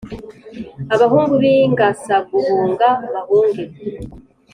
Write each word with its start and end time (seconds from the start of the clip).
abahungu 0.93 1.33
b’ingasaguhunga 1.41 2.87
bahunguke 3.13 3.63